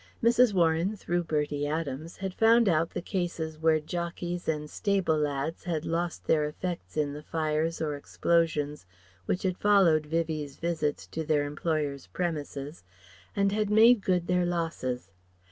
[0.23, 0.51] Mrs.
[0.51, 5.85] Warren through Bertie Adams had found out the cases where jockeys and stable lads had
[5.85, 8.87] lost their effects in the fires or explosions
[9.27, 12.83] which had followed Vivie's visits to their employers' premises,
[13.35, 15.11] and had made good their losses.